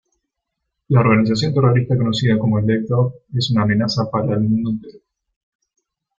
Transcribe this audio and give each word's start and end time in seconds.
La 0.87 1.01
organización 1.01 1.53
terrorista 1.53 1.95
conocida 1.95 2.39
como 2.39 2.59
"Slave 2.59 2.85
Dog" 2.89 3.17
es 3.35 3.51
una 3.51 3.61
amenaza 3.65 4.09
para 4.09 4.33
el 4.33 4.39
mundo 4.39 4.71
entero. 4.71 4.97